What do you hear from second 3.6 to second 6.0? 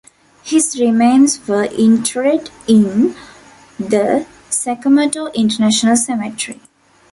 the Sakamoto international